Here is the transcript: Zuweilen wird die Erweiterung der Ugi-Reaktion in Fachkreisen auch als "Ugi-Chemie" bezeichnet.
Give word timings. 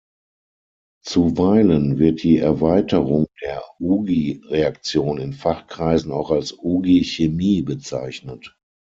Zuweilen 1.05 1.99
wird 1.99 2.23
die 2.23 2.39
Erweiterung 2.39 3.27
der 3.43 3.63
Ugi-Reaktion 3.79 5.19
in 5.19 5.31
Fachkreisen 5.31 6.11
auch 6.11 6.31
als 6.31 6.53
"Ugi-Chemie" 6.57 7.61
bezeichnet. 7.61 8.57